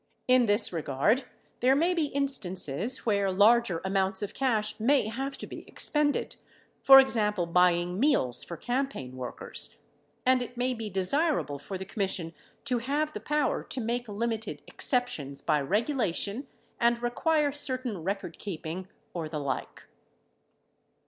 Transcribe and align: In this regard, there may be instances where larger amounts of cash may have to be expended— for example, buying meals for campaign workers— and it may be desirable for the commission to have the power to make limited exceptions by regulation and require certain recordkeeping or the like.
In 0.27 0.47
this 0.47 0.73
regard, 0.73 1.25
there 1.59 1.75
may 1.75 1.93
be 1.93 2.05
instances 2.07 3.05
where 3.05 3.29
larger 3.31 3.81
amounts 3.85 4.23
of 4.23 4.33
cash 4.33 4.79
may 4.79 5.09
have 5.09 5.37
to 5.37 5.45
be 5.45 5.63
expended— 5.67 6.37
for 6.81 6.99
example, 6.99 7.45
buying 7.45 7.99
meals 7.99 8.43
for 8.43 8.57
campaign 8.57 9.15
workers— 9.15 9.75
and 10.25 10.41
it 10.41 10.57
may 10.57 10.73
be 10.73 10.89
desirable 10.89 11.59
for 11.59 11.77
the 11.77 11.85
commission 11.85 12.33
to 12.65 12.79
have 12.79 13.13
the 13.13 13.19
power 13.19 13.63
to 13.65 13.79
make 13.79 14.07
limited 14.07 14.63
exceptions 14.65 15.39
by 15.43 15.61
regulation 15.61 16.47
and 16.79 17.03
require 17.03 17.51
certain 17.51 18.03
recordkeeping 18.03 18.87
or 19.13 19.29
the 19.29 19.37
like. 19.39 19.83